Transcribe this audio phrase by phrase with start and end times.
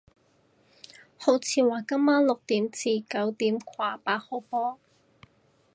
[1.19, 4.79] 好似話今晚六點至九點掛八號波